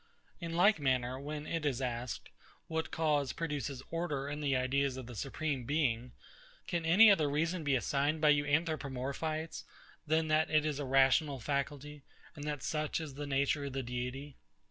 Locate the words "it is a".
10.49-10.85